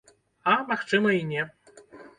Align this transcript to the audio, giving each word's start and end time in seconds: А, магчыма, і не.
А, 0.53 0.55
магчыма, 0.71 1.15
і 1.21 1.31
не. 1.37 1.43